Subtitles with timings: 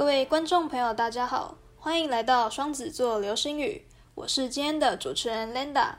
[0.00, 3.84] 各位观众朋友，大家好，欢迎来到双子座流星雨，
[4.14, 5.96] 我是今天的主持人 Linda。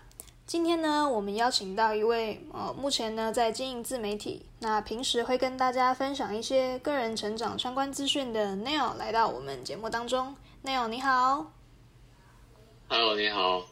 [0.48, 10.36] 今天呢，我们邀请到一位呃，目前呢在经营自媒体，那平时会跟大家分享一些个人成长相关资讯的 Neil 来到我们节目当中。
[10.66, 11.52] Neil 你好
[12.88, 13.68] ，Hello 你好，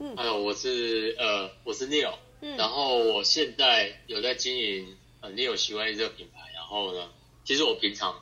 [0.00, 7.08] 嗯，Hello 我是呃我是 Neil，嗯，然后我现在有在经营呃 Neil 习惯这个品牌，然后呢，
[7.42, 8.14] 其实我平常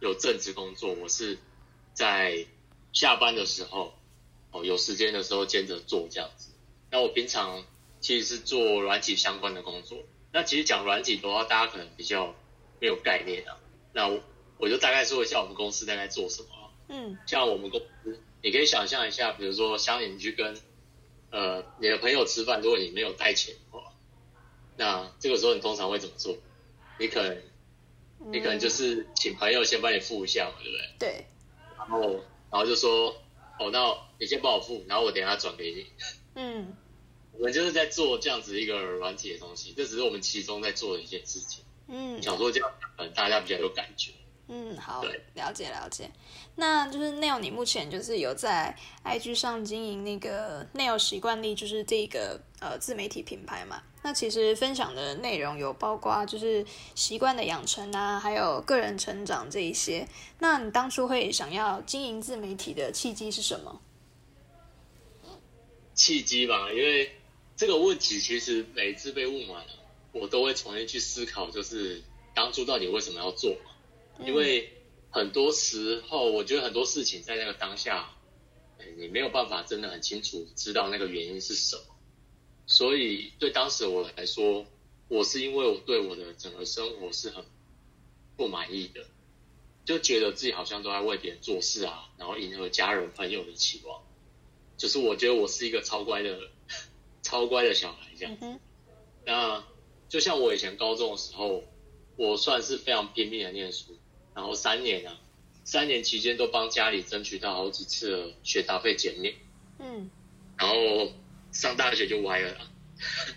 [0.00, 1.38] 有正职工作，我是
[1.94, 2.46] 在
[2.92, 3.94] 下班的时候
[4.50, 4.64] 哦。
[4.64, 6.50] 有时间的时候兼着做这样子。
[6.90, 7.64] 那我平常
[8.00, 9.98] 其实是做软体相关的工作。
[10.32, 12.34] 那其实讲软体的话，大家可能比较
[12.80, 13.56] 没有概念啊。
[13.92, 14.20] 那我
[14.58, 16.48] 我就大概说一下我们公司大概做什么。
[16.88, 20.56] 嗯，像我们公司，你可以想象一下，比如说像你去跟
[21.30, 23.92] 呃你的朋友吃饭，如果你没有带钱的话，
[24.76, 26.36] 那这个时候你通常会怎么做？
[26.98, 27.42] 你可能
[28.32, 30.98] 你可能就是请朋友先帮你付一下嘛，对不对？
[30.98, 31.26] 对。
[31.76, 32.00] 然后
[32.50, 33.16] 然后就说。
[33.58, 35.86] 哦，那你先帮我付，然后我等下转给你。
[36.34, 36.76] 嗯，
[37.32, 41.64] 我们就是在做这样子一个软体的东西，这只是我们其中在做的一件事情。
[41.88, 44.12] 嗯，想说这样，可能，大家比较有感觉。
[44.48, 45.02] 嗯，好，
[45.34, 46.08] 了解了解。
[46.54, 53.82] 那就是 Nail，你目前就是有在 IG 上经营那个 Nail 习惯力，就是这一个呃自媒体品牌嘛？
[54.02, 60.06] 那其实分享的内容有包括就是习惯的养成啊，还有个人成长这一些。
[60.38, 63.80] 那你当初会想要经营自媒体的契机是什么？
[65.92, 67.10] 契机吧，因为
[67.56, 69.64] 这个问题其实每次被问完，
[70.12, 72.00] 我都会重新去思考，就是
[72.32, 73.56] 当初到底为什么要做？
[74.24, 74.72] 因为
[75.10, 78.10] 很多时候，我觉得很多事情在那个当下，
[78.96, 81.82] 你没有办法真的很清楚知道那个原因是什么。
[82.66, 84.66] 所以对当时我来说，
[85.08, 87.44] 我是因为我对我的整个生活是很
[88.36, 89.06] 不满意的，
[89.84, 94.02] 就觉得自己好像都在为别人做事啊，然后迎合家人朋友的期望。
[94.76, 96.50] 就是我觉得我是一个超乖的、
[97.22, 98.60] 超乖的小孩这样。
[99.24, 99.64] 那
[100.08, 101.64] 就像我以前高中的时候，
[102.16, 103.96] 我算是非常拼命的念书。
[104.36, 105.18] 然后三年啊，
[105.64, 109.34] 三年期间都帮家里争取到好几次的学杂费减免。
[109.78, 110.10] 嗯，
[110.58, 111.10] 然后
[111.52, 112.70] 上大学就歪了。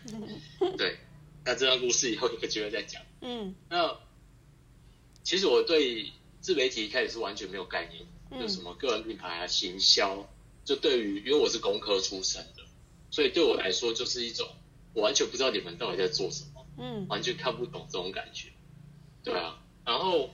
[0.77, 0.97] 对，
[1.45, 3.01] 那这段故事以后有机会再讲。
[3.21, 3.97] 嗯，那
[5.23, 6.11] 其实我对
[6.41, 10.27] 自媒体一开始是完全没有概念，就什么个人品牌啊、行销，
[10.65, 12.63] 就对于因为我是工科出身的，
[13.09, 14.45] 所以对我来说就是一种
[14.93, 18.49] 我完全不知道你们到底在做什么，嗯，完全看不懂这种感觉。
[19.23, 20.29] 对啊，然后。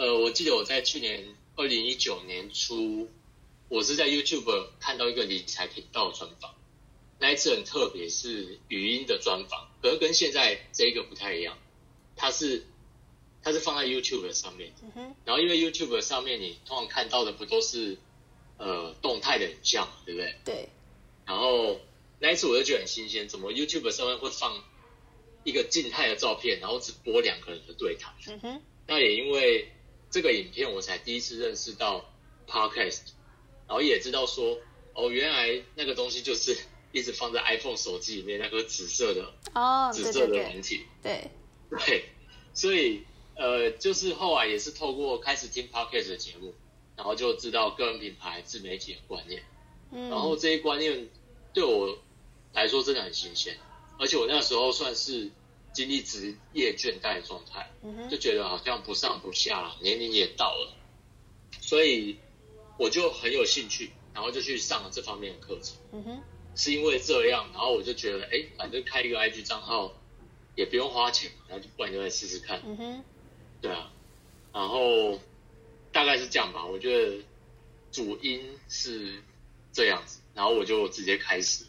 [0.00, 3.10] 呃，我记得我在去年二零一九年初，
[3.68, 6.54] 我是在 YouTube 看到一个理财频道专访，
[7.18, 11.58] 那一次很特别，是语音的专访，可是跟现在这个不太一样，
[12.16, 12.64] 它是
[13.42, 14.72] 它是放在 YouTube 上面，
[15.26, 17.98] 然后因为 YouTube 上面你通常看到的不都是
[18.56, 20.34] 呃动态的影像，对不对？
[20.46, 20.68] 对。
[21.26, 21.78] 然后
[22.18, 24.64] 那一次我就觉得很新鲜，怎么 YouTube 上面会放
[25.44, 28.14] 一个静态的照片，然后只播两个人的对谈？
[28.28, 28.62] 嗯哼。
[28.86, 29.70] 那也因为。
[30.10, 32.12] 这个影片我才第一次认识到
[32.48, 33.02] podcast，
[33.68, 34.58] 然后也知道说
[34.92, 36.56] 哦，原来那个东西就是
[36.90, 41.30] 一直放在 iPhone 手机里面那个紫色的哦，紫色的软体，对。
[41.70, 42.04] 对，
[42.52, 43.04] 所以
[43.36, 46.52] 呃，就是后来也是透过开始听 podcast 的节目，
[46.96, 49.44] 然后就知道个人品牌自媒体的观念，
[49.92, 51.08] 嗯，然后这些观念
[51.54, 51.96] 对我
[52.52, 53.56] 来说真的很新鲜，
[54.00, 55.30] 而且我那时候算是。
[55.72, 57.70] 经历职业倦怠状态，
[58.10, 60.74] 就觉得好像不上不下，年龄也到了，
[61.60, 62.18] 所以
[62.76, 65.76] 我就很有兴趣，然后就去上了这方面的课程。
[65.92, 66.22] 嗯哼，
[66.56, 69.94] 是因为这样，然后我就觉得，哎，反正开一个 IG 账号
[70.56, 72.60] 也不用花钱，然后就不然就来试试看。
[72.64, 73.04] 嗯哼，
[73.60, 73.92] 对啊，
[74.52, 75.20] 然后
[75.92, 76.66] 大概是这样吧。
[76.66, 77.22] 我觉得
[77.92, 79.22] 主因是
[79.72, 81.64] 这样子，然后我就直接开始。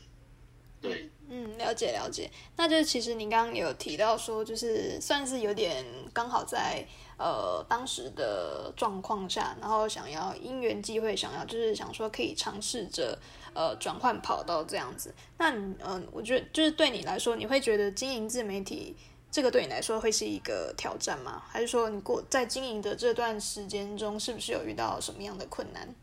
[0.82, 1.11] 对。
[1.34, 2.30] 嗯，了解了解。
[2.58, 6.86] 那就是其实您刚刚有提到说，就是算是有点刚好在
[7.18, 13.18] 呃当时的状况下，然后想要因缘机会，想要就是想说可以尝试着
[13.54, 15.16] 呃转换跑道这样子。
[15.38, 18.94] 那你嗯，我觉得就是对你来说，你会觉得经营自媒体
[19.32, 21.42] 这个对你来说会是一个挑战吗？
[21.48, 25.96] 还是说你过在经营的这段时间中，是不是有遇到什么样的困难？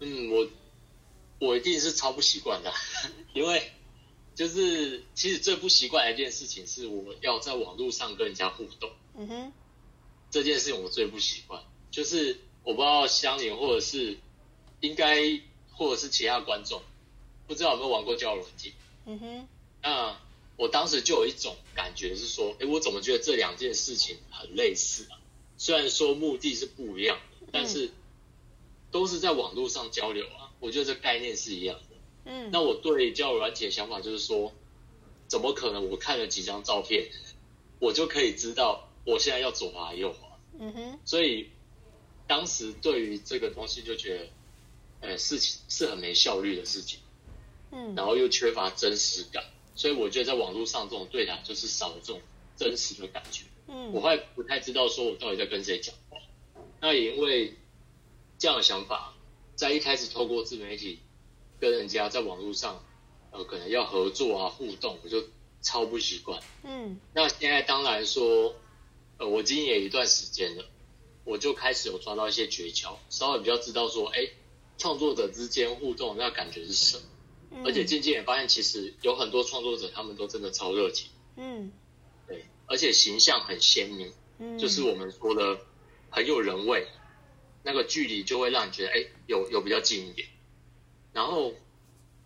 [0.00, 0.46] 嗯，我。
[1.40, 2.72] 我一定是超不习惯的，
[3.34, 3.72] 因为
[4.34, 8.90] 就是其实最不习惯的一件事情是我要在网络上跟人家互动。
[9.16, 9.52] 嗯哼，
[10.30, 14.18] 这件事情我最不习惯，就是我不知道香邻或者是
[14.80, 15.40] 应该
[15.72, 16.82] 或者是其他观众，
[17.48, 18.72] 不知道有没有玩过交友软件。
[19.06, 19.48] 嗯哼，
[19.82, 20.20] 那
[20.56, 25.18] 我当时就有一种感觉是说，哎，我怎么觉得这两件事情很类似啊？
[25.56, 27.90] 虽然说目的是不一样的，但是
[28.90, 30.39] 都是在网络上交流啊。
[30.60, 31.96] 我觉得这概念是一样的。
[32.26, 34.52] 嗯，那我对交友软体的想法就是说，
[35.26, 37.10] 怎么可能我看了几张照片，
[37.78, 40.38] 我就可以知道我现在要左滑右滑？
[40.58, 41.48] 嗯哼，所以
[42.26, 44.28] 当时对于这个东西就觉得，
[45.00, 47.00] 呃，事情是很没效率的事情，
[47.72, 49.42] 嗯然后又缺乏真实感，
[49.74, 52.20] 所以我觉得在网络上这种对谈就是少了这种
[52.56, 53.44] 真实的感觉。
[53.66, 56.18] 嗯我还不太知道说我到底在跟谁讲话。
[56.80, 57.54] 那也因为
[58.38, 59.14] 这样的想法，
[59.60, 61.00] 在一开始透过自媒体
[61.60, 62.82] 跟人家在网络上，
[63.30, 65.22] 呃，可能要合作啊、互动，我就
[65.60, 66.42] 超不习惯。
[66.64, 68.54] 嗯那现在当然说，
[69.18, 70.64] 呃，我经营也一段时间了，
[71.24, 74.30] 我就开始有抓到一些诀窍，稍微比较知道说，哎，
[74.78, 77.02] 创作者之间互动那感觉是什么。
[77.50, 81.70] 嗯，而且渐渐也发现，其实有很多创作者他们都真的超热情，嗯
[82.26, 84.10] 对，而且形象很鲜明。
[84.38, 85.60] 嗯，就是我们说的
[86.08, 86.88] 很有人味，
[87.62, 90.28] 那个距离就会让你觉得哎、有有比较近一点。
[91.12, 91.52] 然后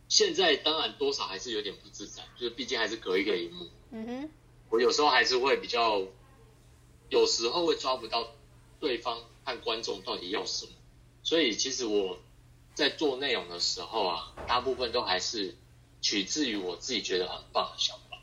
[0.08, 4.30] 现在当然多少还是有点不自在，就是毕竟还是隔一个荧幕，嗯哼
[4.70, 6.06] 我有时候还是会比较，
[7.08, 8.32] 有时候会抓不到
[8.80, 10.72] 对方和观众到底要什么，
[11.22, 12.18] 所以其实我
[12.74, 15.56] 在做内容的时候啊，大部分都还是
[16.00, 18.18] 取自于我自己觉得很棒的想法，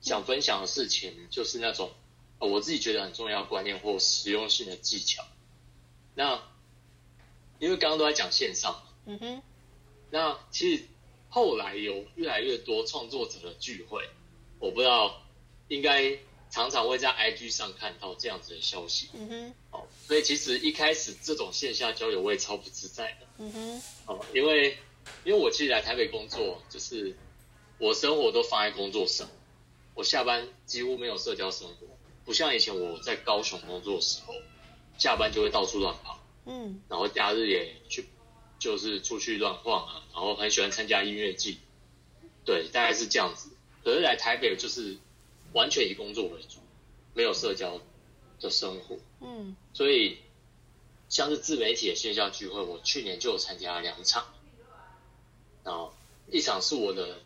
[0.00, 1.90] 想分享的事情就是那种。
[2.38, 5.24] 呃我自己觉得很重要的观念或实用性的技巧。
[6.14, 6.42] 那
[7.58, 9.42] 因为刚刚都在讲线上嘛，嗯哼
[10.10, 10.84] 那其实
[11.28, 14.08] 后来有越来越多创作者的聚会，
[14.58, 15.22] 我不知道
[15.68, 16.18] 应该
[16.50, 19.86] 常常会在 IG 上看到这样子的消息嗯哼哦。
[20.06, 24.76] 所以其实一开始这种线下交友我也超不自在的嗯哼哦，因为
[25.24, 27.16] 因为我其实来台北工作，就是
[27.78, 29.28] 我生活都放在工作上，
[29.94, 31.86] 我下班几乎没有社交生活。
[32.24, 34.34] 不像以前我在高雄工作的时候，
[35.02, 36.80] 下班就会到处乱跑，嗯。
[36.88, 38.06] 然后假日也去，
[38.60, 41.58] 就是出去乱晃啊，然后很喜欢参加音乐季，
[42.44, 43.50] 对，大概是这样子。
[43.82, 44.96] 可是来台北就是
[45.54, 46.60] 完全以工作为主，
[47.14, 47.80] 没有社交
[48.38, 49.56] 的生活，嗯。
[49.72, 50.18] 所以
[51.08, 54.24] 像是自媒体的线下聚会，我去年就有参加两场，
[55.64, 55.92] 然后
[56.30, 57.18] 一场是我的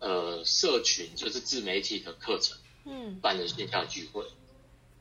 [0.00, 2.58] 呃社群，就是自媒体的课程。
[2.84, 3.20] 嗯。
[3.20, 4.26] 办的线下聚会，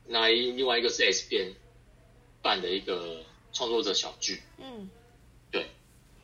[0.06, 1.56] 那另外一个是 S 边
[2.46, 4.88] 办的一个创作者小聚，嗯。
[5.50, 5.72] 对，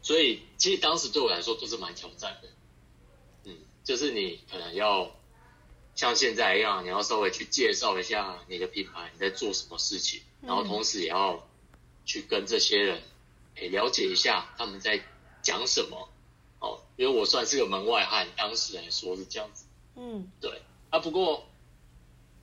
[0.04, 2.50] 所以其实当时对我来说都是蛮挑战的，
[3.46, 5.10] 嗯，就是你可能要
[5.96, 11.48] 像现在一样，你要稍微去介绍一下你的品牌，你在做什么事情，然后同时也要
[12.06, 13.02] 去跟这些人
[13.56, 15.04] 诶了解一下他们在
[15.42, 16.08] 讲什么，
[16.60, 19.66] 哦，因为我算是个门外汉，当时来说是这样子。
[19.96, 20.30] 嗯。
[20.40, 21.48] 对啊，不过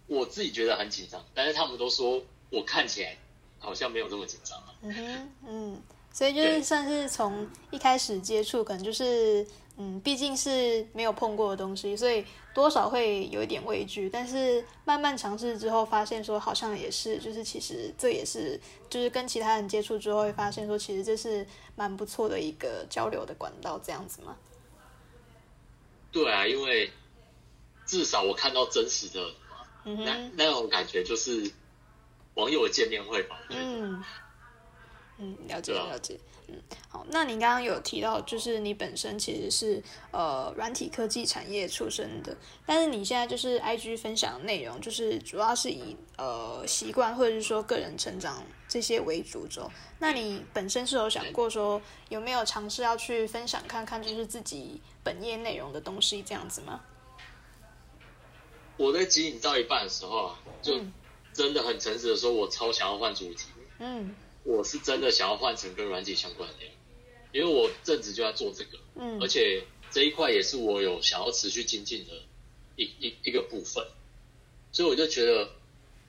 [0.09, 3.17] 我自己觉得很紧张，但是他们都说我看起来
[3.58, 4.75] 好像没有这么紧张啊。
[4.82, 5.82] 嗯哼嗯，
[6.12, 9.46] 所以就是算是从一开始接触，可能就是
[9.76, 12.25] 嗯，毕竟是没有碰过的东西，所以
[12.55, 14.08] 多少会有一点畏惧。
[14.10, 18.60] 但是慢慢尝试之后，发现说好像也是，就是其实这也是，
[18.90, 21.46] 就是跟其他人接触之后，会发现说其实这是
[21.76, 24.37] 蛮不错的一个交流的管道，这样子吗？
[26.10, 26.90] 对啊，因为
[27.87, 29.20] 至少我看到真实的
[29.84, 31.53] 那嗯哼，那种感觉，就是
[32.39, 33.41] 网友见面会吧。
[33.51, 34.03] 嗯
[35.19, 36.19] 嗯，了解了解。
[36.47, 36.55] 嗯，
[36.89, 49.69] 好，那你刚刚有提到，就是你本身其实是呃软体科技产业出身的，但是你现在就是 IG 分享的内容，就是主要是以呃习惯或者是说个人成长这些为主轴。
[49.99, 56.81] 那你本身是有想过说有没有尝试要去分享看看，就是自己本业内容的东西这样子吗？
[58.77, 60.93] 我在指引到一半的时候啊，就嗯
[61.39, 63.47] 真的很诚实的说，我超想要换主题，
[63.79, 64.13] 嗯。
[64.43, 66.75] 我是真的想要换成跟软体相关的内容，
[67.33, 68.77] 因为我正职就在做这个。
[68.97, 69.21] 嗯。
[69.23, 72.13] 而且这一块也是我有想要持续精进的
[72.75, 73.87] 一一一个部分，
[74.73, 75.51] 所以我就觉得，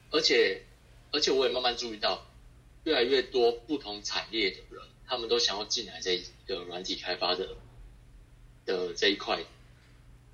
[0.10, 0.66] 而且
[1.12, 2.26] 而且我也慢慢注意到，
[2.86, 7.50] 越来越多不同产业的人，他们都想要进来这一个软体开发的
[8.66, 9.46] 的这一块，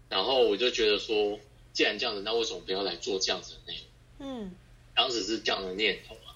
[0.08, 1.38] 然后我就觉得说，
[1.74, 3.86] 既然这样子，那为什么不要来做这样子的内容？
[4.20, 4.56] 嗯
[4.96, 6.36] 当时是这样的念头啊。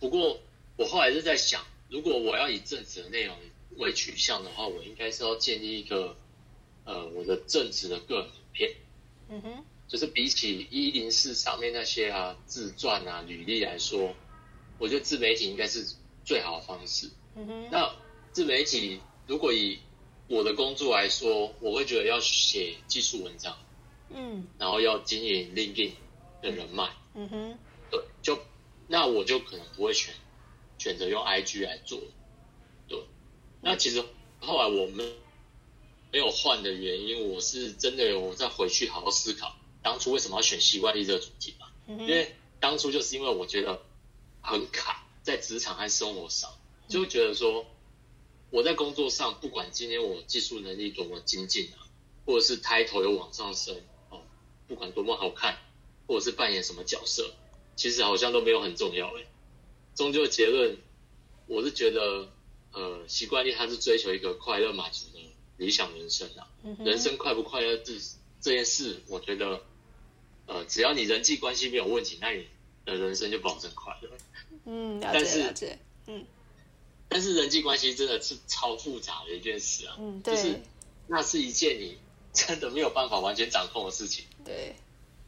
[0.00, 0.40] 不过
[0.76, 3.36] 我后来是在想，如果我要以正职的内容
[3.76, 6.16] 为取向的话，我应该是要建立一个
[6.84, 8.76] 呃我的正职的个人影片，
[9.28, 14.14] 嗯哼就是比起一零四上面那些啊自传啊履历来说，
[14.78, 17.10] 我觉得自媒体应该是最好的方式。
[17.36, 17.94] 嗯哼那
[18.32, 19.78] 自媒体如果以
[20.28, 23.56] 我的工作来说，我会觉得要写技术文章，
[24.10, 25.92] 嗯然后要经营 LinkedIn
[26.42, 27.58] 的人脉，嗯哼，
[27.90, 28.38] 对，就
[28.86, 30.14] 那我就可能不会选
[30.78, 32.00] 选择用 IG 来做，
[32.88, 33.02] 对。
[33.60, 34.04] 那其实
[34.40, 35.14] 后来我们
[36.12, 41.66] 没有换的原因，我是真的有再回去好好思考，当初为什么要选习惯力这个主题嘛？
[41.86, 43.82] 嗯因为当初就是因为我觉得
[44.40, 46.50] 很卡，在职场和生活上，
[46.88, 47.66] 就会觉得说
[48.50, 51.86] 我在工作上，不管今天我技术能力多么精进啊，
[52.26, 53.80] 或者是 title 有往上升
[54.10, 54.22] 哦，
[54.66, 55.58] 不管多么好看，
[56.06, 57.30] 或者是扮演什么角色，
[57.78, 59.26] 其实好像都没有很重要诶。
[59.94, 60.76] 终究结论，
[61.46, 62.28] 我是觉得，
[62.72, 65.20] 呃，习惯力它是追求一个快乐满足的
[65.58, 66.48] 理想人生啊。
[66.64, 67.92] 嗯哼人生快不快乐这
[68.40, 69.62] 这件事，我觉得，
[70.46, 72.48] 呃，只要你人际关系没有问题，那你
[72.84, 74.10] 的人生就保证快乐。
[74.64, 76.26] 嗯，了但是解了解，嗯
[77.08, 80.60] 但是人际关系真的是超复杂的一件事啊，嗯，对就是
[81.06, 81.96] 那是一件你
[82.32, 84.24] 真的没有办法完全掌控的事情。
[84.44, 84.74] 对，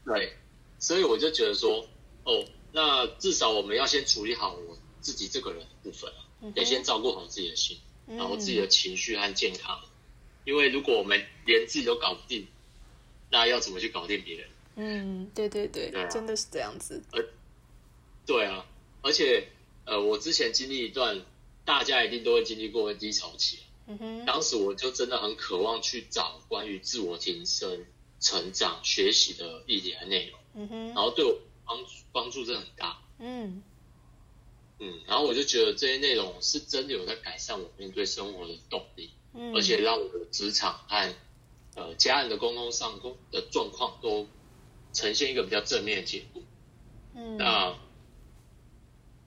[0.04, 0.36] 对，
[0.80, 1.86] 所以我就觉得说，
[2.30, 9.80] 哦，那至少我们要先处理好我自己这个人的部分啊，嗯得先照顾好自己的心，然后自己的情绪和健康。
[10.44, 12.46] 因为如果我们连自己都搞不定，
[13.30, 14.48] 那要怎么去搞定别人？
[14.76, 17.02] 嗯，对对对对啊，真的是这样子，
[18.24, 18.64] 对啊，
[19.02, 19.48] 而且
[19.84, 21.20] 呃，我之前经历一段，
[21.64, 23.66] 大家一定都会经历过的低潮期啊。
[23.88, 27.84] 嗯，当时我就真的很渴望去找关于自我提升、
[28.20, 31.36] 成长、学习的议题和内容，嗯哼然，后对我
[31.70, 32.98] 帮助帮助真的很大。
[33.20, 33.62] 嗯
[34.80, 41.14] 嗯，然后我就觉得这些内容是真的有在改善我面对生活的动力，嗯，而且让我的职场和
[41.76, 44.26] 呃家人的沟通上工的状况都
[44.92, 46.42] 呈现一个比较正面的结果。
[47.14, 47.78] 嗯，那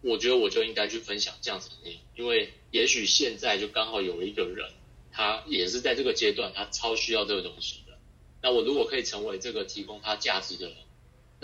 [0.02, 4.70] 我觉得我就应该去分享这样子的内容，因为也许现在就刚好有一个人，
[5.12, 7.98] 他也是在这个阶段，他超需要这个东西的。
[8.42, 10.78] 那我如果可以成为这个提供他价值的人，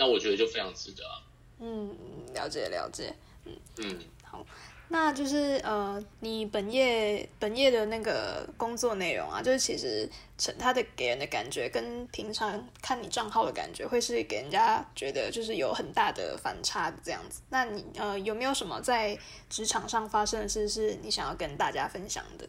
[0.00, 1.20] 那我觉得就非常值得啊。
[1.58, 1.94] 嗯，
[2.32, 3.14] 了解了解。
[3.44, 4.46] 嗯嗯，好，
[4.88, 17.42] 那就是呃，你本业本业的那个工作内容啊，就是其实成它的给人的感觉跟平常看你账号的感觉，会是给人家觉得就是有很大的反差的这样子。
[17.50, 19.18] 那你呃有没有什么在
[19.50, 22.48] 职场上发生的事是你想要跟大家分享的？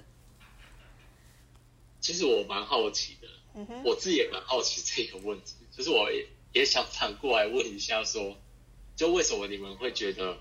[1.99, 8.35] 其实我蛮好奇的，嗯哼，我自己也蛮好奇这个问题，就是我也也想反过来问一下说，
[8.95, 10.37] 就为什么你们会觉得，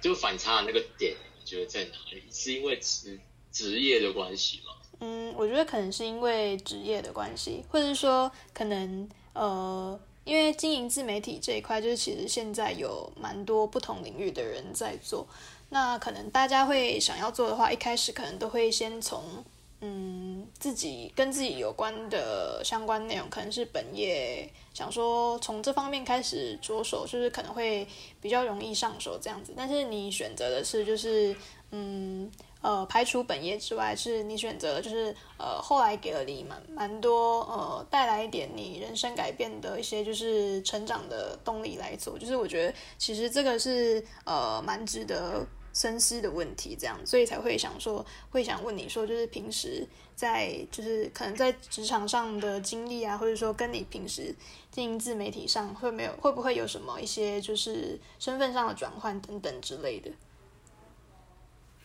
[0.00, 2.22] 就反差的那个点，你觉得在哪里？
[2.30, 3.18] 是因为职
[3.50, 4.74] 职业的关系吗？
[5.00, 15.26] 嗯，我觉得可能是因为职业的关系，或者是说可能呃，因为经营自媒体这一块，就是其实现在有蛮多不同领域的人在做。
[15.70, 19.44] 那可能大家会想要做的话，一开始可能都会先从
[19.82, 27.86] 嗯自己跟自己有关的相关内容，可能是本业，想说从这方面开始着手，就是可能会
[28.20, 29.52] 比较容易上手这样子。
[29.54, 31.36] 但是你选择的是就是
[31.72, 32.32] 嗯。
[32.62, 54.34] 呃，排除本业之外，是你选择就是呃，后来给了你蛮蛮多呃，带来一点你人生改变的一些就是成长的动力来做，就是我觉得其实这个是呃蛮值得深思的问题，这样，所以才会想说会想问你说，就是平时在就是可能在职场上的经历啊，或者说跟你平时
[54.70, 60.10] 经营自媒体上会没有会不会有什么一些就是身份上的转换等等之类的。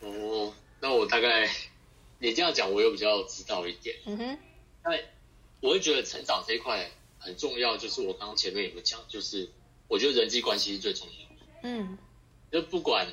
[0.00, 1.48] 哦，那我大概
[2.18, 3.96] 你这样讲，我又比较知道一点。
[4.04, 4.38] 嗯哼，
[4.84, 4.90] 那
[5.60, 9.48] 我会觉得成长这一块很重要，就是我刚刚前面有讲，就是
[9.88, 11.60] 我觉得人际关系是最重要的。
[11.62, 11.98] 嗯
[12.50, 13.06] 就不管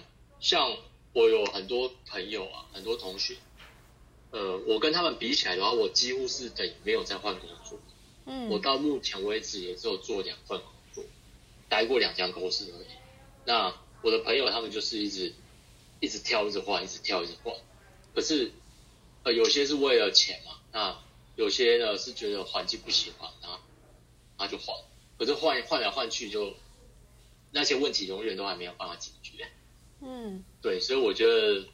[0.46, 0.78] 像
[1.14, 3.36] 我有很多朋友啊，很多同学，
[4.30, 7.80] 呃，我跟他们比起来的话，我几乎是等于没有在换工作。
[8.28, 11.04] 嗯，我到目前为止也只有做两份工作，
[11.68, 12.88] 待过两家公司而已。
[13.46, 15.34] 那我的朋友他们就是一直
[16.00, 17.56] 一直跳，一直换，一直跳，一直换。
[18.14, 18.52] 可是
[19.24, 21.04] 呃，有些是为了钱嘛，那
[21.36, 23.60] 有些呢是觉得环境不喜欢，那
[24.38, 24.78] 那就换。
[25.18, 26.54] 可是换换来换去就
[27.50, 29.50] 那些问题永远都还没有办法解决。
[30.06, 31.66] 嗯对，所以我觉得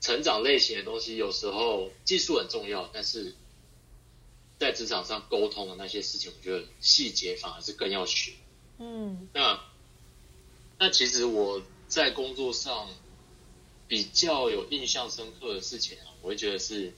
[0.00, 3.34] 成长类型的东西有时候技术很重要，但是
[4.58, 8.32] 在职场上沟通的那些事情，我觉得细节反而是更要学。
[8.78, 9.60] 嗯那
[10.78, 12.88] 那其实我在工作上
[13.86, 16.94] 比较有印象深刻的事情啊，我会觉得是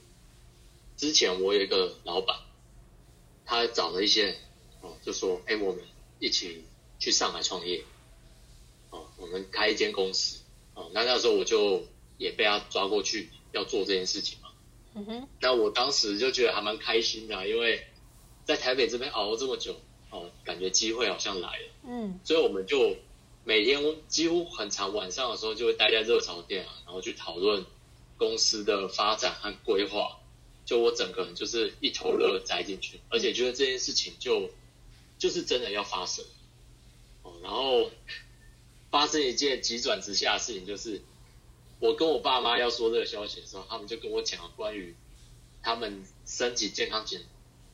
[0.95, 2.39] 之前我有一个老板，
[3.45, 4.35] 他找了一些人
[4.81, 5.83] 哦，就说：“哎，我们
[6.19, 6.63] 一起
[6.99, 7.83] 去上海创业，
[8.91, 10.39] 哦，我们开一间公司。”
[10.73, 11.85] 哦，那那时候我就
[12.17, 14.49] 也被他抓过去要做这件事情嘛。
[14.95, 17.85] 嗯哼，那我当时就觉得还蛮开心的啊、因为
[18.45, 22.95] 在台北这边熬了这么久，哦，感觉机会好像来了，嗯所以我们就
[23.43, 27.65] 每天几乎很长晚上的时候就会待在热潮店啊，然后去讨论
[28.17, 30.19] 公司的发展和规划。
[30.65, 34.49] 就我整个人就是一头热栽进去，而且觉得这件事情就
[35.19, 36.23] 就是真的要发生。
[37.21, 37.91] 哦，然后
[38.93, 41.01] 发生一件急转直下的事情，就是
[41.79, 44.95] 我跟我爸妈要说这个消息的时候，他们就跟我讲了关于
[45.63, 47.23] 他们身体健康检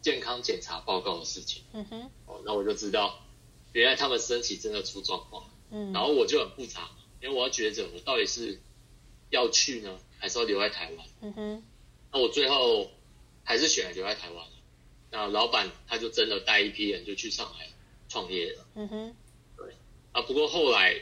[0.01, 1.63] 健康检查报告的事情。
[1.73, 3.19] 嗯哼哦，那我就知道
[3.73, 6.89] 原来他们身体真的出状况，嗯，然后我就很复杂，
[7.21, 8.61] 因为我要抉择我到底是
[9.29, 11.05] 要去呢，还是要留在台湾。
[11.19, 11.63] 嗯哼
[12.13, 12.89] 那我最后
[13.43, 14.47] 还是选了留在台湾。
[15.11, 17.67] 那老板他就真的带一批人就去上海
[18.07, 18.65] 创业了。
[18.75, 19.15] 嗯哼
[20.11, 21.01] 啊，不过后来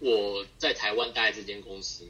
[0.00, 2.06] 我在台湾待这间公司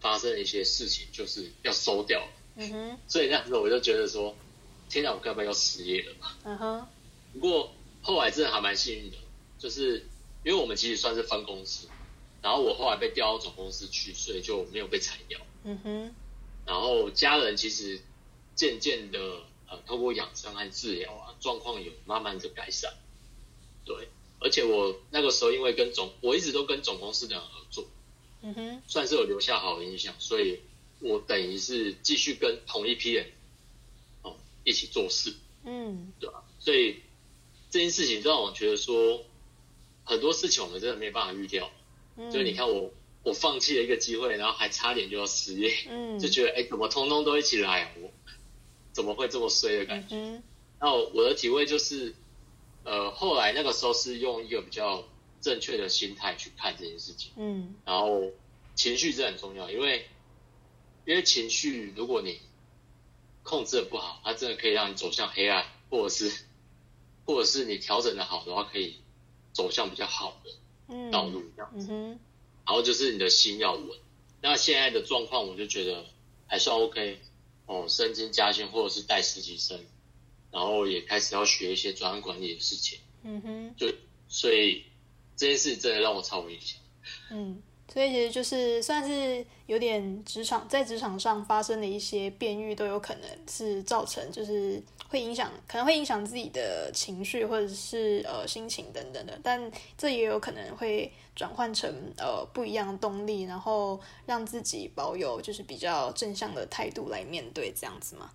[0.00, 4.36] 发生了一些事情，就是要收掉了，嗯哼所以那时候我就觉得说，
[4.88, 6.36] 天哪，我该不会要失业了吧？
[6.44, 6.86] 嗯哼
[7.32, 9.16] 不过后来真的还蛮幸运的，
[9.58, 10.06] 就是
[10.44, 11.88] 因为我们其实算是分公司，
[12.42, 15.40] 然后我后来被调到总公司去，所以就没有被裁掉。
[15.64, 16.14] 嗯哼
[16.66, 18.00] 然后家人其实
[18.54, 19.18] 渐渐的
[19.68, 22.92] 呃，透过养生和治疗啊，状况有慢慢的改善。
[23.84, 24.08] 对，
[24.40, 27.86] 而且我那个时候因为跟总，我一直都跟总公司的人合作，
[28.42, 30.60] 嗯哼算是有留下好的印象，所以
[30.98, 33.30] 我等于是继续跟同一批人
[34.22, 36.42] 哦一起做事，嗯对吧？
[36.58, 37.00] 所以
[37.70, 39.24] 这件事情让我觉得说，
[40.04, 41.70] 很多事情我们真的没办法预料。
[42.16, 42.92] 嗯，就是你看我，
[43.22, 47.90] 我放弃了一个机会，然后还差点就要失业，嗯就觉得哎，怎么通通都一起来啊？
[48.00, 48.10] 我
[48.92, 50.42] 怎么会这么衰的感觉？
[50.80, 52.14] 那我我的体会就是，
[52.84, 55.04] 呃，后来那个时候是用一个比较
[55.40, 57.74] 正确的心态去看这件事情，嗯。
[57.84, 58.22] 然后
[58.74, 60.08] 情绪是很重要，因为
[61.04, 62.40] 因为情绪如果你
[63.42, 66.44] 控制的不好，它真的可以让你走向黑暗，或者是
[67.26, 68.96] 或者是你调整的好的话，可以
[69.52, 70.50] 走向比较好的
[70.88, 71.10] 嗯。
[71.10, 71.70] 道路这样。
[71.74, 72.08] 嗯哼。
[72.66, 73.88] 然后就是你的心要稳。
[74.42, 76.04] 那现在的状况，我就觉得
[76.46, 77.20] 还算 OK
[77.66, 79.84] 哦，升职加薪或者是带实习生，
[80.50, 83.86] 然后也开始要学一些专案管理的事情，嗯哼就
[84.28, 84.84] 所以
[85.36, 86.78] 这件事真的让我超有影响。
[87.30, 108.30] 嗯，所以其实就是算是有点职场在职场上发生的一些变异，都有可能是造成就是会影响，可能会影响自己的情绪或者是呃心情等等的，但这也有可能会转换成呃不一样的动力，然后让自己保有就是比较正向的态度来面对这样子嘛。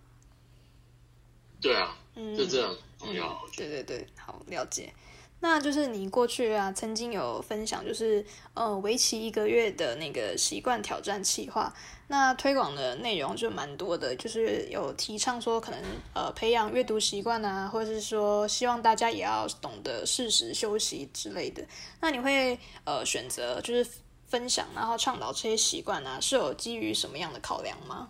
[1.62, 3.28] 对啊，嗯，这真的很重要。
[3.44, 4.94] 我觉得对对对，好了解。
[5.42, 11.72] 那就是你过去啊，曾经有分享，就是呃，为期一个月的那个习惯挑战计划。
[12.08, 15.80] 那推广的内容就蛮多的，就是有提倡说，可能
[16.14, 21.64] 呃培养阅读习惯啊，或者是说希望大家也要懂得适时休息之类的。
[22.00, 23.88] 那你会呃选择就是
[24.28, 28.10] 分享，然后倡导这些习惯啊，是有基于什么样的考量吗？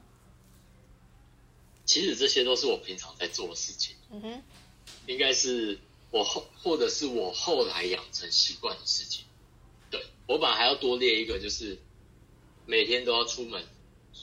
[1.86, 4.44] 其实这些都是我平常在做的事情，嗯哼，
[5.08, 5.80] 应该是
[6.12, 9.26] 我后或者是我后来养成习惯的事情。
[9.92, 11.78] 对我本来还要多列一个，就是
[12.66, 13.64] 每天都要出门，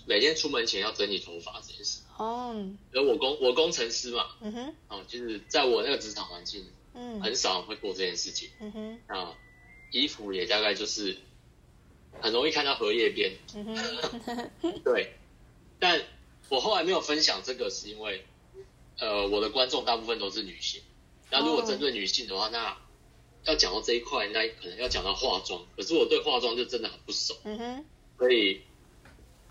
[0.07, 2.01] 每天出门前要整理头发这件事。
[2.18, 2.53] 哦，
[2.92, 8.51] 因为我工我工程师嘛，嗯哼，哦，就是在我那个职场环境，嗯很少人会做这件事情。
[8.61, 9.35] 嗯哼，啊
[9.92, 11.16] 衣服也大概就是
[12.20, 14.51] 很容易看到荷叶边，嗯哼，
[14.85, 15.14] 对。
[15.79, 16.01] 但
[16.53, 18.27] 我后来没有分享这个，是因为
[18.99, 20.83] 呃，我的观众大部分都是女性。
[21.31, 22.77] 那如果针对女性的话，那
[23.45, 25.65] 要讲到这一块，那可能要讲到化妆。
[25.75, 27.85] 可是我对化妆就真的很不熟，嗯哼，
[28.19, 28.61] 所以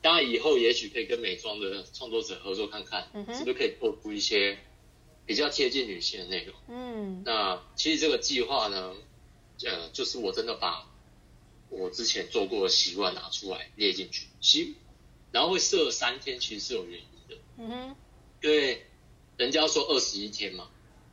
[0.04, 4.60] 当然以后也许可以跟美妆的创作者合作看看，嗯是不是可以做出一些
[5.26, 6.56] 比较贴近女性的内容。
[6.68, 8.94] 嗯那其实这个计划呢，
[9.66, 10.88] 呃，就是我真的把
[11.70, 14.76] 我之前做过的习惯拿出来列进去，其
[15.32, 17.96] 然后会设三天，其实是有原因的，嗯哼，
[18.44, 18.86] 因为
[19.38, 20.70] 人家说二十一天嘛，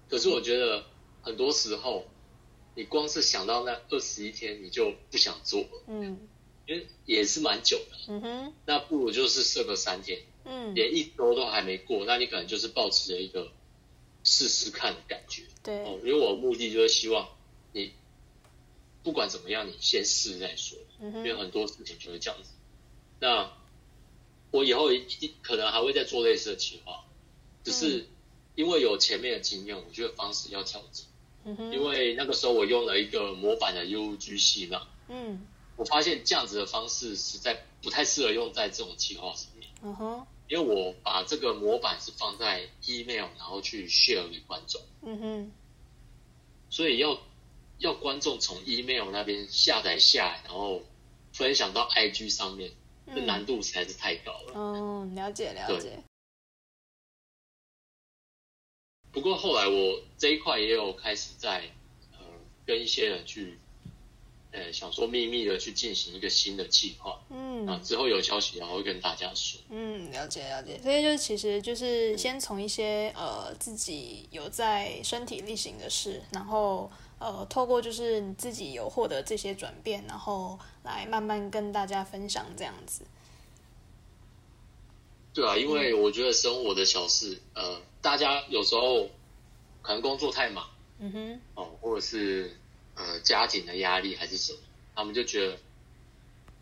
[0.09, 0.85] 可是我觉得
[1.23, 2.05] 很多时候
[2.75, 6.29] 你光是想到那二十一天，你就不想做了，嗯
[6.67, 13.51] 因为也是蛮久的，嗯哼，那不如就是设个三天，嗯，连一周都还没过，那你可能就是保持了一个
[14.23, 15.45] 试试看的感觉。
[15.63, 17.27] 对，哦，因为我的目的就是希望
[17.73, 17.93] 你
[19.03, 22.51] 不管怎么样，你先试再说，嗯因为，很多事情就是这样子。
[23.19, 23.51] 那
[24.51, 27.05] 我以后一定可能还会再做类似的企划，
[27.65, 28.07] 只是
[28.55, 31.05] 因为有前面的经验，我觉得方式要调整。
[31.45, 39.69] 嗯哼，因为那个时候我用了一个模板的 UG 系嘛，嗯我发现这样子的方式实在不太适合用在这种企划上面。
[39.83, 45.53] 嗯哼，因为我把这个模板是放在 email，然后去 share 给观众，嗯哼，
[46.69, 47.21] 所以要
[47.79, 50.83] 要观众从 email 那边下载下来，然后
[51.33, 52.73] 分享到 IG 上面，
[53.15, 54.53] 这难度实在是太高了。
[54.55, 55.99] 哦，了解了对解，
[59.11, 61.71] 不过后来我这一块也有开始在
[62.13, 62.19] 呃
[62.67, 63.59] 跟一些人去，
[64.53, 69.61] 呃想说秘密的去进行一个新的计划，嗯啊之后有消息然后会跟大家说。
[69.71, 83.05] 嗯，了解了解，所以就是其实就是先从一些呃自己有在身体力行的事，然后呃透过就是你自己有获得这些转变，然后来慢慢跟大家分享这样子。
[85.35, 89.09] 对啊，因为我觉得生活的小事，呃，大家有时候
[89.83, 92.57] 可能工作太忙嗯哼，哦，或者是
[92.97, 94.59] 呃家庭的压力还是什么，
[94.97, 95.59] 他们就觉得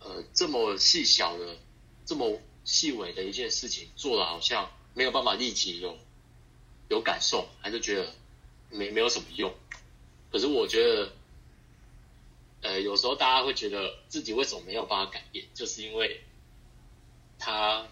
[0.00, 1.56] 呃这么细小的、
[2.04, 5.96] 这么细微的一件事情做了，好像没有办法立即有
[6.88, 8.12] 有感受，还是觉得
[8.68, 9.54] 没没有什么用。
[10.30, 11.12] 可是我觉得，
[12.62, 16.22] 呃，有时候大家会觉得自己为什么没有办法改变，就是因为
[17.38, 17.86] 他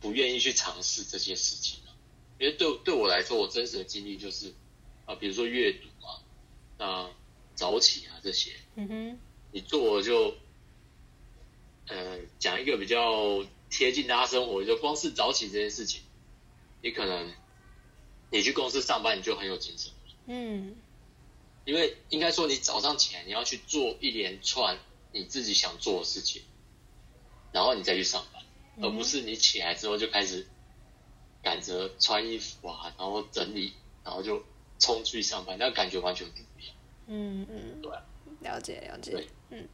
[0.00, 1.94] 不愿意去尝试这些事情啊。
[2.38, 4.52] 因为对对我来说，我真实的经历就是
[5.06, 6.22] 啊、比如说阅读啊，
[6.78, 7.10] 那
[7.54, 9.18] 早起啊这些，嗯哼，
[9.52, 10.34] 你做了就，
[11.88, 16.02] 呃，讲一个比较贴近大家生活，就光是早起这件事情，
[16.80, 17.32] 你可能
[18.30, 19.92] 你去公司上班你就很有精神。
[20.26, 20.76] 嗯
[21.64, 24.78] 因为应该说，你早上起来你要去做一连串
[25.12, 26.42] 你自己想做的事情，
[27.52, 28.42] 然后你再去上班，
[28.76, 30.46] 嗯而不是你起来之后就开始
[31.42, 33.72] 赶着穿衣服啊，然后整理，
[34.04, 34.42] 然后就
[34.78, 36.74] 冲出去上班，那感觉完全不一样。
[37.06, 38.02] 嗯嗯，对啊
[38.40, 39.68] 了解了解，嗯，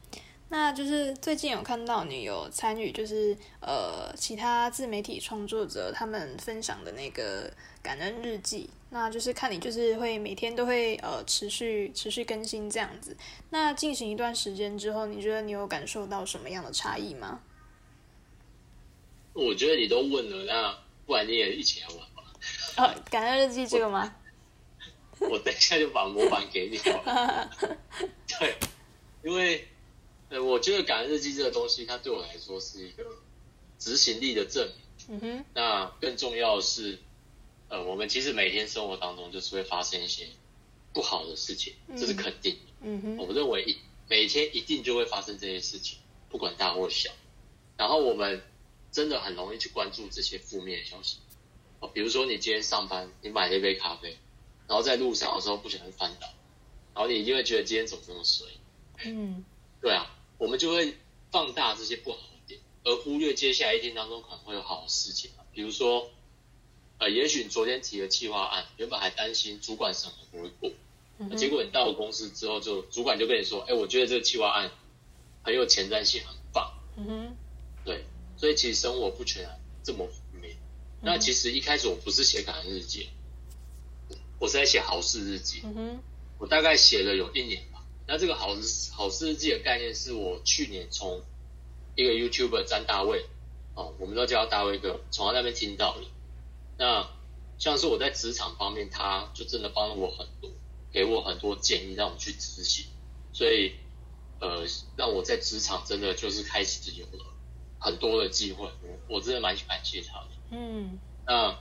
[0.49, 13.15] 那就是最近有看到你有参与，就是呃其他自媒体创作者他们分享的那个感恩日记，那就是看你就是会每天都会呃持续持续更新这样子。
[13.49, 17.41] 那进行一段时间之后，你觉得你有感受到什么样的差异吗？
[19.33, 22.23] 我觉得你都问了，那不然你也一起来玩吧。
[22.77, 24.15] 哦，感恩日记这个吗？
[25.19, 27.49] 我等一下就把模板给你好了。
[28.39, 28.55] 对，
[29.23, 29.67] 因为
[30.29, 33.03] 呃，我觉得感恩日记这个东西，它对我来说是一个
[33.77, 34.75] 执行力的证明。
[35.09, 36.99] 嗯哼，那更重要的是，
[37.69, 40.27] 呃，我们其实每天生活当中就是会发生一些
[40.93, 42.59] 不好的事情，这是肯定的。
[42.81, 43.77] 嗯哼，我认为一
[44.07, 45.99] 每天一定就会发生这些事情，
[46.29, 47.11] 不管大或小。
[47.75, 48.41] 然后我们
[48.91, 51.17] 真的很容易去关注这些负面的消息。
[51.79, 54.17] 哦，比如说你今天上班，你买了一杯咖啡，
[54.67, 56.27] 然后在路上的时候不小心翻倒，
[56.95, 58.47] 然后你一定会觉得今天怎么这么衰？
[59.05, 59.45] 嗯
[59.79, 60.95] 对啊，我们就会
[61.29, 65.45] 放大这些不好的点，而忽略接下来一天当中可能会有好的事情啊。
[65.53, 66.09] 比如说，
[66.99, 70.71] 呃，也许你昨天提的计划案，原本还担心主管审核不会过，
[71.19, 74.71] 嗯结果你到了公司之后就，主管就跟你说，哎，我觉得这个计划案
[75.43, 76.73] 很有前瞻性，很棒。
[76.97, 77.35] 嗯哼，
[77.85, 78.05] 对，
[78.35, 80.57] 所以其实生活不全然这么负面。
[81.01, 83.09] 那其实一开始我不是写感恩日记，
[84.39, 85.61] 我是在写好事日记。
[85.63, 85.99] 嗯哼，
[86.39, 87.83] 我大概写了有一年吧。
[88.07, 91.21] 那这个好事好事日记的概念是我去年从
[91.95, 93.25] 一个 YouTuber 詹大卫，
[93.75, 96.03] 哦，我们都叫他大卫哥，从他那边听到的。
[96.77, 97.09] 那
[97.57, 100.51] 像是我在职场方面，他就真的帮了我很多，
[100.91, 102.85] 给我很多建议让我去执行，
[103.33, 103.75] 所以
[104.39, 107.25] 呃，让我在职场真的就是开始有了
[107.79, 110.27] 很多的机会，我我真的蛮感谢他的。
[110.51, 111.59] 嗯那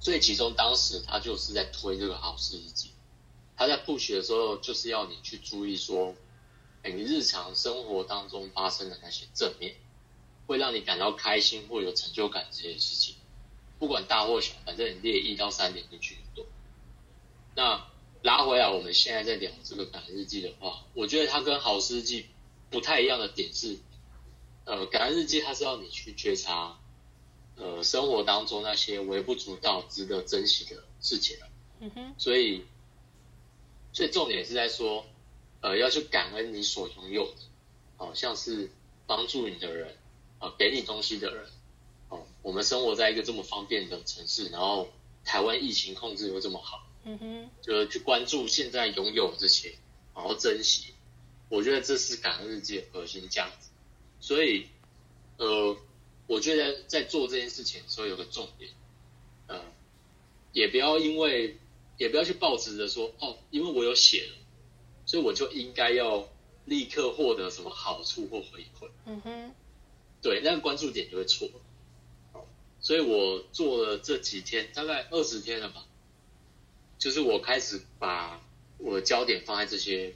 [0.00, 2.92] 所以其中当时他就是在推这个好事日记，
[3.56, 6.14] 他在 push 的时候就是要你去注意说，
[6.82, 9.74] 哎，你日常生活当中发生的那些正面，
[10.46, 13.16] 会让你感到开心或有成就感这些事情，
[13.78, 16.46] 不管大或小，反正你列一到三点进去就对。
[17.54, 17.86] 那
[18.22, 22.26] 拉回来我们现在在聊这个感恩日记的话，我觉得它跟好事日记
[22.70, 23.78] 不太一样的点是，
[24.64, 26.78] 呃，感恩日记它是要你去觉察。
[27.60, 31.48] 呃，生活当中那些微不足道、值得珍惜的事情啊
[31.80, 32.64] 嗯哼，所以，
[33.92, 35.04] 所以重点是在说，
[35.60, 37.40] 呃，要去感恩你所拥有的，
[37.96, 38.70] 哦，像是
[39.08, 39.96] 帮助你的人，
[40.38, 41.50] 啊、给你东西的人，哦，
[42.48, 44.88] 我们生活在一个这么方便的城市，然后
[45.22, 49.74] 台湾疫情控制又这么好，嗯哼，就是去关注现在拥有这些，
[50.14, 50.94] 然后珍惜，
[51.50, 53.68] 我觉得这是感恩日记的核心价值。
[54.20, 54.66] 所以，
[55.36, 55.76] 呃，
[56.26, 58.70] 我觉得在做这件事情的时候有个重点，
[59.48, 59.60] 呃，
[60.54, 61.58] 也不要因为，
[61.98, 64.34] 也不要去抱持着说，哦，因为我有写了，
[65.04, 66.26] 所以我就应该要
[66.64, 68.88] 立刻获得什么好处或回馈。
[69.04, 69.54] 嗯哼，
[70.22, 71.46] 对，那个关注点就会错。
[71.46, 71.60] 哦，
[72.88, 75.84] 所以我做了这几天，大概二十天了吧，
[76.98, 78.40] 就是我开始把
[78.78, 80.14] 我的焦点放在这些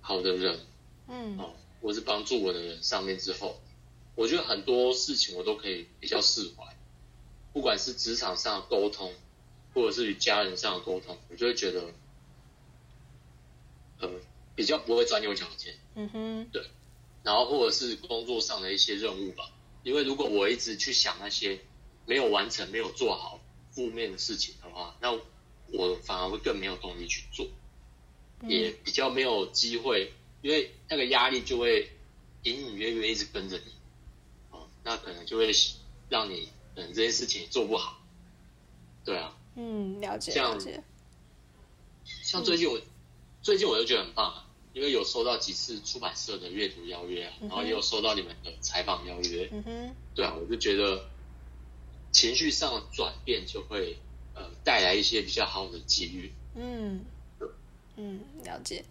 [0.00, 0.60] 好的人，
[1.08, 3.60] 嗯哦，或是帮助我的人上面之后，
[4.14, 6.76] 我觉得很多事情我都可以比较释怀，
[7.52, 9.12] 不管是职场上的沟通，
[9.74, 11.92] 或者是与家人上的沟通，我就会觉得，
[13.98, 14.08] 呃，
[14.54, 15.74] 比较不会钻牛角尖。
[15.96, 16.62] 嗯哼，对
[17.24, 19.50] 然后或者是工作上的一些任务吧。
[19.82, 21.60] 因为如果我一直去想那些
[22.06, 23.40] 没有完成、没有做好
[23.70, 25.12] 负面的事情的话，那
[25.72, 27.46] 我反而会更没有动力去做，
[28.48, 31.90] 也比较没有机会，因为那个压力就会
[32.44, 33.72] 隐隐约约一直跟着你，
[34.50, 35.50] 哦，那可能就会
[36.08, 38.00] 让你可能这件事情做不好。
[39.04, 40.82] 对啊，嗯，了解了解，
[42.22, 42.80] 像最近我、
[43.42, 51.08] 最近我就觉得很棒啊，因为有收到几次出版社的阅读邀约啊，嗯然后也有收到你们的采访邀约，嗯哼，对啊，我就觉得
[52.16, 53.98] 情绪上的转变就会
[54.34, 56.32] 呃带来一些比较好的机遇。
[56.54, 57.04] 嗯，
[57.96, 58.82] 嗯，了解。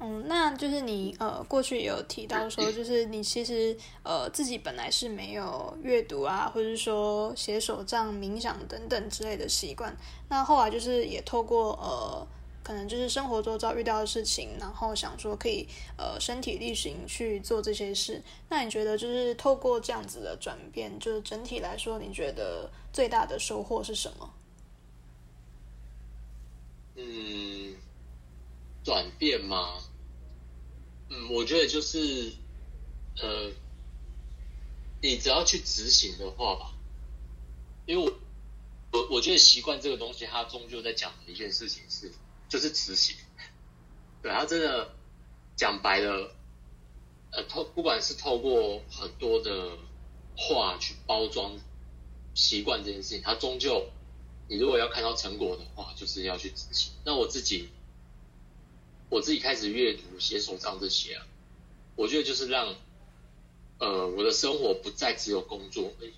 [0.00, 9.96] 嗯，那就是你呃过去有提到说，就是你其实呃自己本来是没有阅读啊，或者是说写手账、冥想等等之类的习惯。
[10.28, 12.26] 那后来就是也透过呃
[12.66, 18.20] 可能就是生活中遭遇到的事情，然后想说可以呃身体力行去做这些事。
[18.48, 24.34] 那你觉得就是透过这样子的转变，就是整体来说，你觉得最大的收获是什么？
[26.96, 27.76] 嗯，
[28.82, 29.78] 转变吗？
[31.08, 32.32] 嗯，我觉得就是
[33.22, 33.48] 呃，
[35.00, 36.74] 你只要去执行的话吧，
[37.86, 38.12] 因为我
[38.90, 42.10] 我我觉得习惯这个东西，它终究在讲的一件事情是，
[42.48, 43.16] 就是执行。
[44.22, 44.90] 对，他真的
[45.56, 46.34] 讲白了，
[47.32, 49.76] 呃，透不管是透过很多的
[50.36, 51.58] 话去包装
[52.34, 53.88] 习惯这件事情，他终究
[54.48, 56.92] 你如果要看到成果的话，就是要去执行。
[57.04, 57.68] 那我自己，
[59.08, 61.26] 我自己开始阅读、写手账这些啊，
[61.96, 62.74] 我觉得就是让，
[63.78, 66.12] 呃，我的生活不再只有工作而已，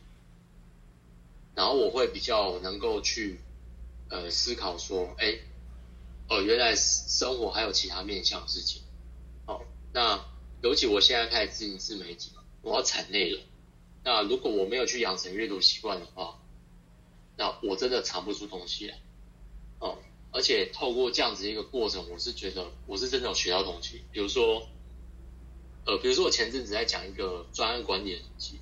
[1.55, 3.41] 然后我会比较能够去，
[4.09, 5.39] 呃，思考说，哎，
[6.29, 8.83] 哦，原来生活还有其他面向的事情。
[9.47, 9.63] 哦，
[9.93, 10.25] 那
[10.63, 13.41] 尤其我现在开始经营自媒体，我要产内容。
[14.05, 16.39] 那如果我没有去养成阅读习惯的话，
[17.37, 18.99] 那我真的藏不出东西来，
[19.81, 19.99] 哦，
[20.33, 24.03] 而且透过这样子一个过程，我是觉得我是真的有学到东西。
[24.13, 24.67] 比如说，
[25.87, 28.61] 呃，比如说我前阵子在讲一个专案管理的东西，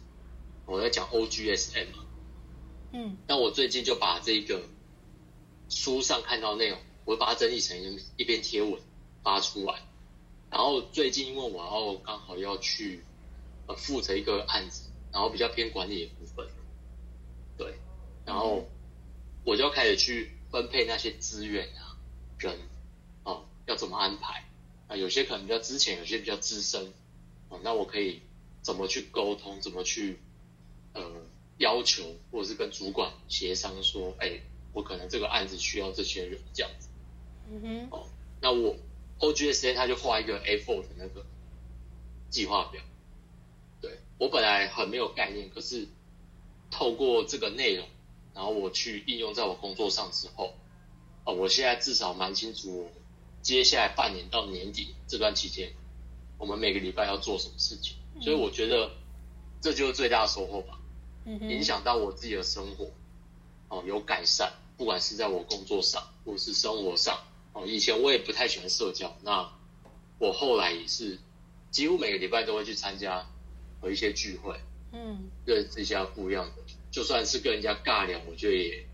[0.66, 1.86] 我在讲 OGSM，
[2.92, 4.62] 嗯那我最近就把这个
[5.68, 7.78] 书上看到内容，我会把它整理成
[8.18, 8.78] 一篇贴文
[9.22, 9.80] 发出来。
[10.50, 13.04] 然后最近因为我要刚好要去
[13.66, 16.46] 呃负责一个案子，然后比较偏管理的部分，
[17.56, 17.78] 对，
[18.24, 18.64] 然后
[19.44, 21.98] 我就开始去分配那些资源啊，
[22.38, 22.58] 人
[23.24, 24.44] 哦要怎么安排
[24.88, 24.96] 啊？
[24.96, 26.92] 有些可能比较之前，有些比较资深
[27.48, 28.22] 啊，那我可以
[28.62, 30.18] 怎么去沟通，怎么去
[30.92, 31.02] 呃
[31.58, 34.40] 要求，或者是跟主管协商说，哎，
[34.72, 36.85] 我可能这个案子需要这些人这样子。
[37.50, 38.06] 嗯哼，哦
[38.40, 38.76] 那我
[39.18, 41.24] OGSA 他就画一个 A4 的那个
[42.28, 42.82] 计划表。
[43.80, 45.88] 对我本来很没有概念，可是
[46.70, 47.86] 透过这个内容，
[48.34, 50.54] 然后我去应用在我工作上之后，
[51.24, 52.90] 哦，我现在至少蛮清楚我
[53.42, 55.72] 接下来半年到年底这段期间，
[56.38, 57.96] 我们每个礼拜要做什么事情。
[58.20, 58.90] 所以我觉得
[59.60, 60.78] 这就是最大的收获吧，
[61.24, 62.90] 嗯哼，影响到我自己的生活，
[63.68, 67.18] 哦，有改善，不管是在我工作上或是生活上。
[67.56, 69.50] 哦，以前我也不太喜欢社交，那
[70.18, 71.18] 我后来也是
[71.70, 73.26] 几乎每个礼拜都会去参加
[73.80, 74.60] 和一些聚会，
[74.92, 76.62] 嗯认识一下不一样的。
[76.90, 78.86] 就算是跟人家尬聊，我觉得也，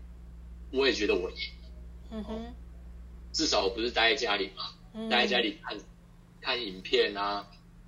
[0.71, 1.37] 我也觉得我赢，
[2.11, 2.53] 嗯哼，
[3.33, 5.77] 至少我不是待在家里嘛，嗯待在家里看
[6.39, 7.45] 看影片啊，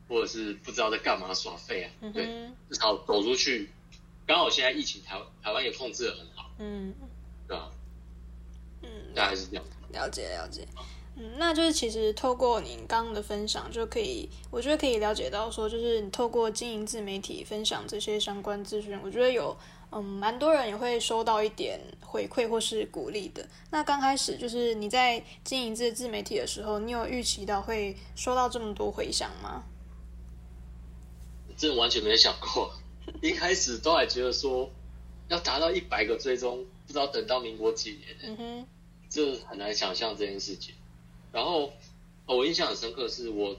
[0.10, 2.26] 或者是不知道在干嘛耍废啊，对，
[2.70, 3.70] 至少走出去。
[4.28, 6.94] 刚好现在疫情台台湾也控制的很好，嗯
[7.48, 7.72] 对吧、
[8.82, 9.64] 嗯，大概是这样。
[9.96, 10.68] 了解了解，
[11.16, 19.58] 嗯，那就是其实透过你刚刚的分享，就可以，我觉得可以了解到说，就是你透过经营自媒体分享这些相关资讯，我觉得有，
[19.92, 23.48] 嗯，蛮多人也会收到一点回馈或是鼓励的。
[23.72, 29.64] 那刚开始就是你在经营这自媒体的时候，你有预期到会收到这么多回响吗？
[31.58, 32.70] 这完全没想过，
[33.24, 34.70] 一开始都还觉得说
[35.30, 38.68] 要达到一百个追踪，不知道等到民国几年，嗯哼，
[39.16, 40.76] 这很难想象这件事情。
[41.32, 41.72] 然后、
[42.26, 43.56] 哦我印象很深刻是我，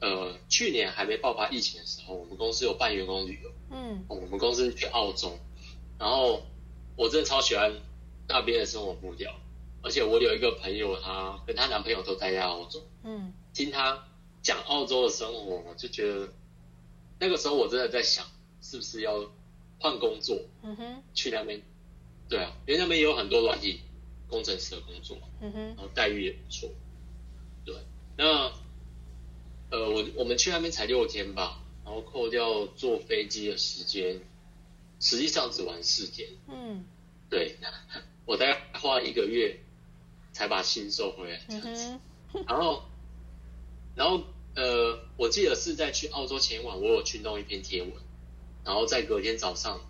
[0.00, 4.04] 呃，去年还没爆发疫情的时候，我们公司有办员工旅游，嗯。
[4.06, 5.36] 哦我们公司去澳洲，
[5.98, 6.42] 然后
[6.94, 7.72] 我真的超喜欢
[8.28, 9.34] 那边的生活步调，
[9.82, 13.32] 而且我有一个朋友，她跟她男朋友都待在澳洲，嗯。
[13.52, 14.06] 听她
[14.40, 16.28] 讲澳洲的生活，我就觉得
[17.18, 18.24] 那个时候我真的在想，
[18.60, 19.24] 是不是要
[19.80, 21.02] 换工作嗯哼。
[21.12, 21.60] 去那边？
[22.28, 23.80] 对啊，因为那边也有很多软体
[24.32, 26.70] 工程师的工作，嗯哼然后待遇也不错。
[27.66, 27.76] 对，
[28.16, 28.50] 那
[29.70, 34.20] 呃，我我们去那边才六天吧，然后扣掉坐飞机的时间，
[35.00, 36.30] 实际上只玩四天。
[36.48, 36.86] 嗯
[37.28, 37.56] 对，
[38.24, 39.60] 我大概花了一个月
[40.32, 42.00] 才把心收回来这嗯样子。
[42.32, 42.84] 哼 然后，
[43.94, 47.92] 然后呃，我记得是在去澳洲前一晚，我有去弄一篇贴文，
[48.64, 49.80] 然后在隔天早上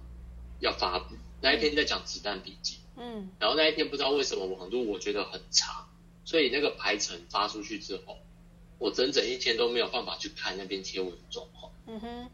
[0.59, 2.79] 要发布那一篇在讲子弹笔记。
[2.97, 5.87] 嗯然后那一天不知道为什么网络我觉得很差，
[6.25, 8.19] 所以那个排程发出去之后，
[8.79, 11.73] 我整整一天都没有办法去看那边贴文的状况。
[11.87, 12.31] 嗯哼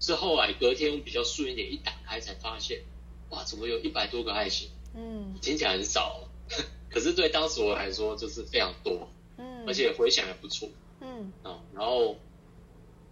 [0.00, 2.82] 是后来隔天比较顺一点，一打开才发现，
[3.30, 4.68] 哇，怎么有一百多个爱心？
[4.94, 6.28] 嗯听起来很少，
[6.90, 10.68] 可是对当时我来说就是非常多，嗯，而且回响也不错
[11.00, 12.16] 嗯啊、然后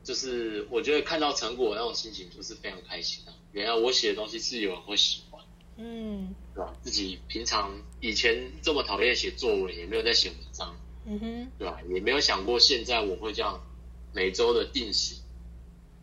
[0.05, 3.35] 就是我觉得看到成果那种心情就是非常开心啊。
[3.53, 5.32] 原来我写的东西是有人会喜欢。
[5.77, 6.75] 嗯对吧？
[6.83, 11.81] 自己平常以前这么讨厌写作文，也没有在写文章，嗯哼对吧？
[11.89, 13.61] 也没有想过现在我会这样
[14.13, 15.17] 每周的定时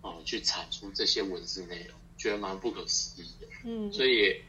[0.02, 3.48] 哦去产出这些文字内容，觉得蛮不可思议的。
[3.66, 4.42] 嗯所以也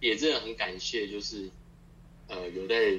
[0.00, 1.48] 也真的很感谢，就是
[2.28, 2.98] 呃有在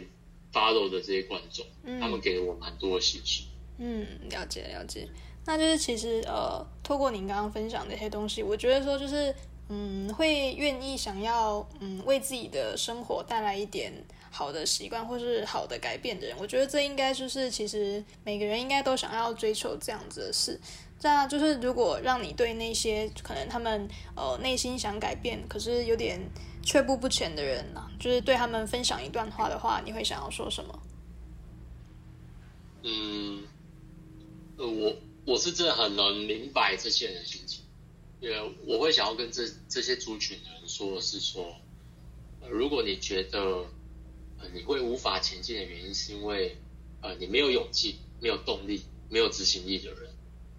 [0.53, 3.47] follow 的这些观众，嗯他们给了我蛮多的信息。
[3.77, 5.07] 嗯，了解了解。
[5.47, 9.35] 那就是其实呃，透过您刚刚分享的一些东西，我觉得说就是
[9.69, 13.91] 嗯，会愿意想要嗯为自己的生活带来一点
[14.30, 20.60] 好的习惯或是好的改变的人，我觉得这应该就是其实每个人应该都想要追求这样子的事。
[21.01, 26.19] 那就是如果让你对那些可能他们呃内心想改变，可是有点
[26.63, 30.80] 却步不前的人呢、就是对他们分享一段话的话，你会想要说什么？
[32.84, 33.43] 嗯，
[34.58, 37.63] 呃，我我是真的很能明白这些人心情，
[38.19, 41.56] 因为我会想要跟这这些族群的人说的是说，
[42.49, 43.65] 如果你觉得
[44.54, 46.58] 你会无法前进的原因是因为
[47.01, 50.10] 呃你没有勇气、没有动力、没有执行力的人，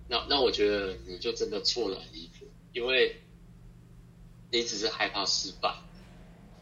[0.09, 3.21] 那那我觉得你就真的错了很离谱，因为
[4.51, 5.75] 你只是害怕失败，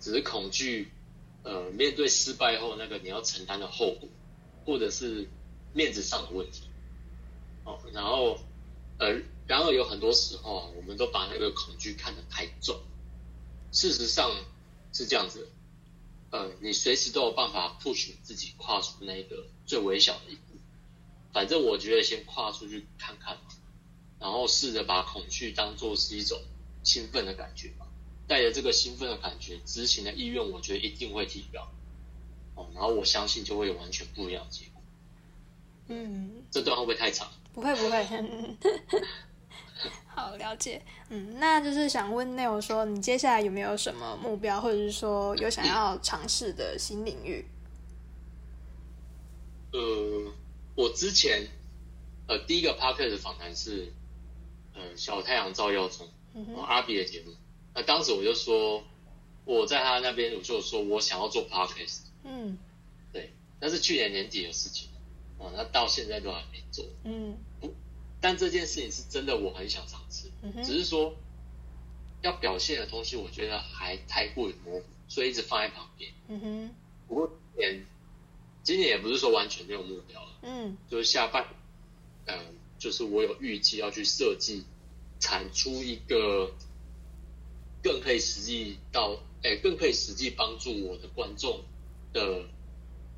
[0.00, 0.90] 只是恐惧
[1.42, 4.08] 呃面对失败后那个你要承担的后果，
[4.64, 5.28] 或者是
[5.72, 6.62] 面子上的问题。
[7.64, 8.38] 哦，然后
[8.98, 12.80] 呃，然而有很多时候啊，我们都把那个恐惧看得太重。
[13.72, 14.30] 事实上
[14.92, 15.48] 是这样子，
[16.30, 20.40] 呃，你随时都有办法 push 自己跨出那个最微小的一步。
[21.32, 23.42] 反正我觉得先跨出去看看嘛，
[24.20, 26.40] 然后试着把恐惧当做是一种
[26.82, 27.86] 兴奋的感觉吧。
[28.26, 31.68] 带着这个兴奋的感觉，执行的意愿，我觉得一定会提高。
[32.54, 34.82] 哦，然后我相信就会有完全不一样的结果。
[35.88, 37.30] 嗯，这段会不会太长？
[37.52, 38.06] 不会不会，
[40.14, 40.80] 好了解。
[41.08, 47.44] 嗯，那就是想问 Neil 说，你接下来有没有什么目标，或者是说有想要尝试的新领域？
[49.72, 50.32] 呃，
[50.76, 51.48] 我之前
[52.28, 53.92] 呃第一个 p o d c a s t 访谈是
[54.74, 57.32] 呃小太阳照耀中，嗯阿比的节目。
[57.74, 58.84] 那当时我就说
[59.44, 62.56] 我在他那边，我就说我想要做 podcast，嗯
[63.12, 64.88] 对，那是去年年底的事情，
[65.38, 66.84] 哦，那到现在都还没做。
[67.02, 67.36] 嗯
[68.24, 70.30] 但这件事情是真的，我很想尝试，
[70.64, 71.14] 只是说
[72.22, 76.10] 要表现的东西，我觉得还太过于模糊，所以一直放在旁边。
[76.28, 76.74] 嗯哼
[77.06, 77.86] 不过今年，
[78.62, 80.30] 今年也不是说完全没有目标了。
[80.40, 81.46] 嗯就是下半，
[82.24, 82.38] 嗯、
[82.78, 84.64] 就是我有预计要去设计，
[85.20, 86.50] 产出一个
[87.82, 91.62] 更可以实际到，哎、更可以实际帮助我的观众
[92.14, 92.46] 的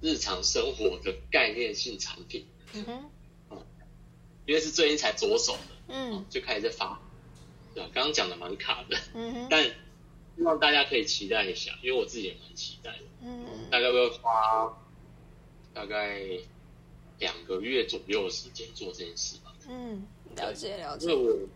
[0.00, 3.10] 日常生活的概念性产品，嗯哼
[4.46, 7.00] 因为是最近才着手的，嗯就开始在发，
[7.74, 7.90] 对吧？
[7.92, 14.76] 刚刚讲的蛮卡的，嗯哼 但希望大家可以期待一下，因为我自己也蛮期待的，嗯大概会花
[15.74, 16.20] 大概
[17.18, 19.52] 两个月左右的时间做这件事吧。
[19.68, 21.32] 嗯，了解了解因为。
[21.32, 21.48] 我，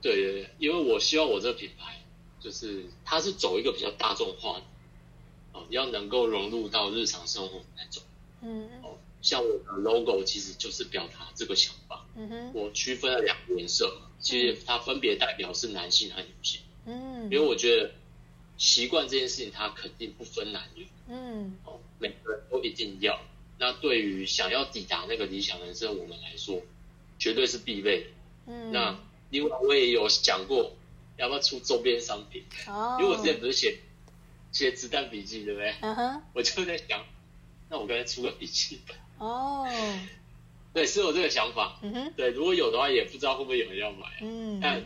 [0.00, 2.02] 对对对，因为我希望我这个品牌
[2.38, 4.64] 就是它是走一个比较大众化的，
[5.52, 8.02] 哦，要能够融入到日常生活的那种。
[8.42, 12.04] 嗯哦，像我的 logo 其实就是表达这个想法。
[12.14, 17.90] 嗯哼我区分了两个颜色，其实它分别代表是男性和女性，嗯因为我觉得
[18.58, 23.18] 习惯这件事情它肯定不分男女嗯哦，每个人都一定要。
[23.58, 26.60] 那对于想要抵达那个理想人生，我们来说
[27.18, 28.06] 绝对是必备的。
[28.46, 29.00] 嗯那
[29.30, 30.76] 另外我也有讲过，
[31.16, 32.44] 要不要出周边商品？
[32.68, 33.78] 哦，因为我之前不是写
[34.52, 35.74] 写子弹笔记，对不对？
[35.80, 37.04] 嗯哼，我就在想，
[37.70, 38.96] 那我干脆出个笔记本。
[39.24, 39.66] 哦，
[40.74, 41.78] 对，是有这个想法。
[41.82, 44.06] 嗯哼，对，如果有的话，也不知道会不会有人要买。
[44.20, 44.84] 嗯，但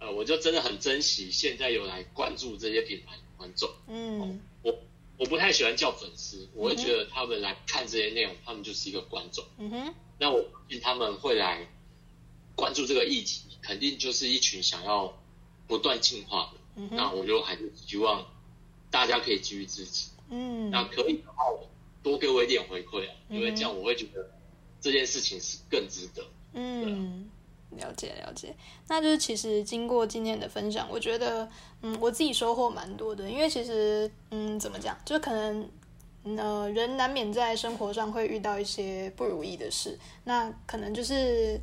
[0.00, 3.70] 呃，我就真的很珍惜现在有来关注这些品牌的观众。
[3.88, 4.76] 嗯我
[5.16, 9.44] 我不太喜欢叫粉丝，我会觉得他们来看这些内容，他们就是一个观众。
[9.58, 10.44] 嗯哼，那我
[10.82, 11.66] 他们会来
[12.56, 15.16] 关注这个议题，肯定就是一群想要
[15.68, 16.60] 不断进化的。
[16.76, 18.26] 嗯哼，那我就还是希望
[18.90, 20.10] 大家可以继续支持。
[20.28, 21.44] 嗯，那可以的话，
[22.04, 24.30] 多给我一点回馈啊，嗯因为这样我会觉得
[24.80, 26.22] 这件事情是更值得。
[26.52, 27.28] 嗯，
[27.70, 28.54] 了解了解。
[28.86, 31.48] 那就是其实经过今天的分享，我觉得，
[31.80, 33.28] 嗯，我自己收获蛮多的。
[33.28, 35.68] 因为其实，嗯，怎么讲，就可能，
[36.24, 41.58] 嗯呃，人难免在生活上会遇到一些不如意的事，那可能就是，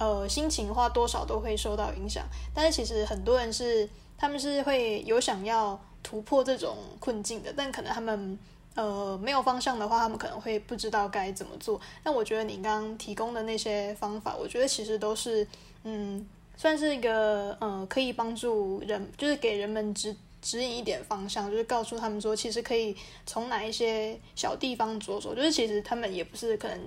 [0.00, 2.26] 呃，心情的话多少都会受到影响。
[2.52, 8.36] 但是其实很多人是，他们是会有想要突破这种困境的，但可能他们。
[8.76, 11.80] 呃，没有方向的话，他们可能会不知道该怎么做。
[12.04, 15.44] 那我觉得你刚刚提供的那些方法，我觉得其实都是，
[15.82, 16.24] 嗯，
[16.56, 26.78] 算是一个呃，可以帮助人，就是给人们指指引一点方向，就是告诉他们说，其实可以从哪一些小地方着手，就是其实他们也不是可能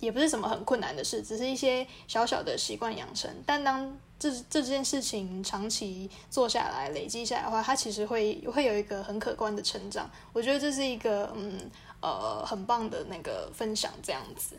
[0.00, 3.30] 也不是什么很困难的事，只是一些小小的习惯养成。
[3.46, 10.10] 但当这这件事情长期做下来、累积下来的话，它其实会会有一个很可观的成长。
[10.32, 11.70] 我觉得这是一个嗯
[12.00, 14.56] 呃很棒的那个分享，这样子。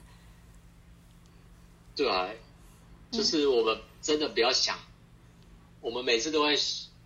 [1.96, 2.30] 对啊，
[3.12, 4.78] 就是我们真的不要想，
[5.82, 6.56] 我们每次都会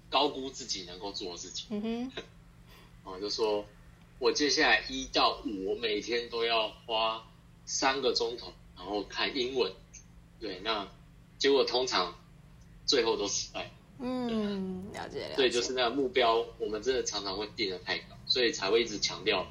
[0.09, 1.67] 高估自己能够做的事情。
[1.69, 2.23] 嗯哼，
[3.11, 3.65] 哦，就说
[4.19, 7.25] 我接下来一到五，我每天都要花
[7.65, 9.71] 三个钟头，然后看英文。
[10.39, 10.87] 对，那
[11.37, 12.15] 结果通常
[12.85, 13.69] 最后都失败。
[13.99, 15.35] 嗯，了解了解。
[15.35, 19.45] 对，就是那个目标，我们真的常常会定的太高，所以才会一直强调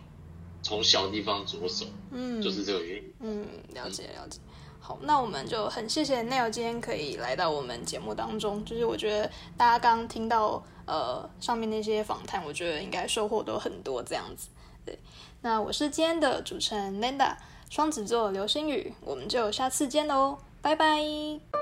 [0.63, 3.13] 从小地方着手，嗯，就是这个原因。
[3.21, 4.41] 嗯，了解了解。
[4.81, 8.65] 好，那我们就很谢谢 Neil 今天可以来到我们节目当中。
[8.65, 14.49] 就是我觉得大家刚刚听到呃上面那些访谈，我觉得应该收获都很多这样子。
[14.85, 14.99] 对，
[15.43, 17.37] 那我是今天的主持人 Linda，
[17.71, 21.60] 双子座流星雨，我们就下次见喽，拜拜。